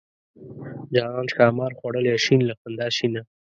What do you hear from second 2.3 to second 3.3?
له خندا شینه.